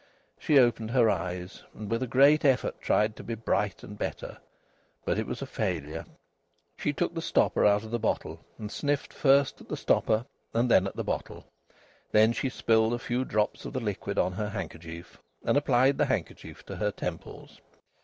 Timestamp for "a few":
12.95-13.23